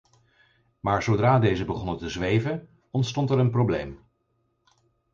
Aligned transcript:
Maar 0.79 1.03
zodra 1.03 1.39
deze 1.39 1.65
begonnen 1.65 1.97
te 1.97 2.09
zweven, 2.09 2.67
ontstond 2.91 3.29
er 3.29 3.39
een 3.39 3.51
probleem. 3.51 3.99